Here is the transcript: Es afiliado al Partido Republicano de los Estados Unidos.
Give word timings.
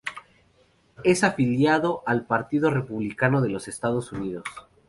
Es 1.03 1.23
afiliado 1.23 2.01
al 2.07 2.25
Partido 2.25 2.71
Republicano 2.71 3.39
de 3.39 3.49
los 3.49 3.67
Estados 3.67 4.11
Unidos. 4.11 4.45